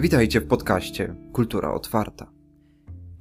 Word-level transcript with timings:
Witajcie 0.00 0.40
w 0.40 0.46
podcaście 0.46 1.14
Kultura 1.32 1.72
Otwarta. 1.72 2.30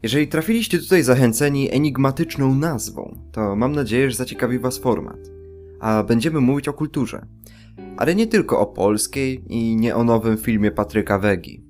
Jeżeli 0.03 0.27
trafiliście 0.27 0.79
tutaj 0.79 1.03
zachęceni 1.03 1.73
enigmatyczną 1.73 2.55
nazwą, 2.55 3.17
to 3.31 3.55
mam 3.55 3.71
nadzieję, 3.71 4.09
że 4.09 4.15
zaciekawi 4.15 4.59
Was 4.59 4.77
format. 4.77 5.19
A 5.79 6.03
będziemy 6.03 6.41
mówić 6.41 6.67
o 6.67 6.73
kulturze. 6.73 7.25
Ale 7.97 8.15
nie 8.15 8.27
tylko 8.27 8.59
o 8.59 8.65
polskiej 8.65 9.43
i 9.47 9.75
nie 9.75 9.95
o 9.95 10.03
nowym 10.03 10.37
filmie 10.37 10.71
Patryka 10.71 11.19
Wegi. 11.19 11.63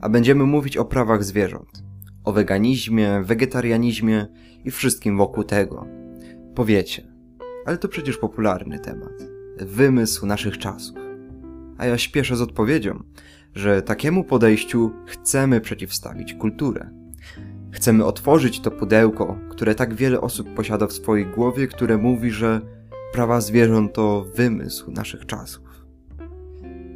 A 0.00 0.08
będziemy 0.08 0.44
mówić 0.44 0.76
o 0.76 0.84
prawach 0.84 1.24
zwierząt. 1.24 1.82
O 2.24 2.32
weganizmie, 2.32 3.22
wegetarianizmie 3.24 4.26
i 4.64 4.70
wszystkim 4.70 5.16
wokół 5.16 5.44
tego. 5.44 5.86
Powiecie, 6.54 7.14
ale 7.66 7.78
to 7.78 7.88
przecież 7.88 8.16
popularny 8.16 8.78
temat. 8.78 9.28
Wymysł 9.58 10.26
naszych 10.26 10.58
czasów. 10.58 10.99
A 11.80 11.86
ja 11.86 11.98
śpieszę 11.98 12.36
z 12.36 12.40
odpowiedzią, 12.40 13.02
że 13.54 13.82
takiemu 13.82 14.24
podejściu 14.24 14.90
chcemy 15.06 15.60
przeciwstawić 15.60 16.34
kulturę. 16.34 16.90
Chcemy 17.72 18.04
otworzyć 18.04 18.60
to 18.60 18.70
pudełko, 18.70 19.38
które 19.50 19.74
tak 19.74 19.94
wiele 19.94 20.20
osób 20.20 20.54
posiada 20.54 20.86
w 20.86 20.92
swojej 20.92 21.26
głowie, 21.26 21.66
które 21.66 21.98
mówi, 21.98 22.30
że 22.30 22.60
prawa 23.12 23.40
zwierząt 23.40 23.92
to 23.92 24.26
wymysł 24.34 24.90
naszych 24.90 25.26
czasów. 25.26 25.86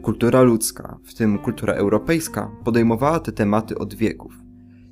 Kultura 0.02 0.42
ludzka, 0.42 0.98
w 1.04 1.14
tym 1.14 1.38
kultura 1.38 1.74
europejska, 1.74 2.50
podejmowała 2.64 3.20
te 3.20 3.32
tematy 3.32 3.78
od 3.78 3.94
wieków. 3.94 4.34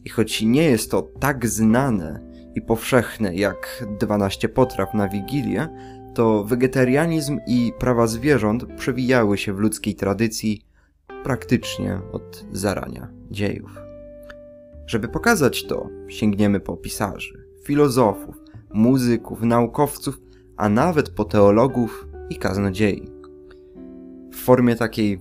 I 0.04 0.08
choć 0.08 0.42
nie 0.42 0.64
jest 0.64 0.90
to 0.90 1.02
tak 1.20 1.46
znane 1.46 2.20
i 2.54 2.62
powszechne 2.62 3.34
jak 3.34 3.84
12 3.98 4.48
potraw 4.48 4.94
na 4.94 5.08
Wigilię, 5.08 5.68
to 6.14 6.44
wegetarianizm 6.44 7.38
i 7.46 7.72
prawa 7.78 8.06
zwierząt 8.06 8.64
przewijały 8.76 9.38
się 9.38 9.52
w 9.52 9.58
ludzkiej 9.58 9.94
tradycji 9.94 10.66
praktycznie 11.24 12.00
od 12.12 12.44
zarania 12.52 13.08
dziejów. 13.30 13.80
Żeby 14.86 15.08
pokazać 15.08 15.66
to, 15.66 15.88
sięgniemy 16.08 16.60
po 16.60 16.76
pisarzy, 16.76 17.46
filozofów, 17.64 18.36
muzyków, 18.74 19.42
naukowców, 19.42 20.20
a 20.56 20.68
nawet 20.68 21.10
po 21.10 21.24
teologów 21.24 22.08
i 22.30 22.36
kaznodziei. 22.36 23.08
W 24.32 24.36
formie 24.36 24.76
takiej 24.76 25.20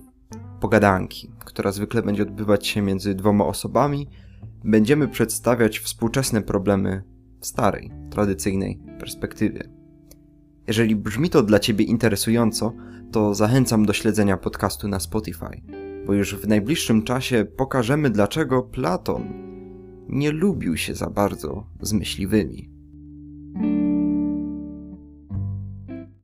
pogadanki, 0.60 1.30
która 1.44 1.72
zwykle 1.72 2.02
będzie 2.02 2.22
odbywać 2.22 2.66
się 2.66 2.82
między 2.82 3.14
dwoma 3.14 3.44
osobami, 3.44 4.08
będziemy 4.64 5.08
przedstawiać 5.08 5.78
współczesne 5.78 6.42
problemy 6.42 7.02
w 7.40 7.46
starej, 7.46 7.90
tradycyjnej 8.10 8.78
perspektywie. 8.98 9.81
Jeżeli 10.66 10.96
brzmi 10.96 11.30
to 11.30 11.42
dla 11.42 11.58
Ciebie 11.58 11.84
interesująco, 11.84 12.72
to 13.12 13.34
zachęcam 13.34 13.86
do 13.86 13.92
śledzenia 13.92 14.36
podcastu 14.36 14.88
na 14.88 15.00
Spotify, 15.00 15.62
bo 16.06 16.14
już 16.14 16.34
w 16.34 16.48
najbliższym 16.48 17.02
czasie 17.02 17.44
pokażemy, 17.56 18.10
dlaczego 18.10 18.62
Platon 18.62 19.22
nie 20.08 20.32
lubił 20.32 20.76
się 20.76 20.94
za 20.94 21.10
bardzo 21.10 21.66
z 21.80 21.92
myśliwymi. 21.92 22.71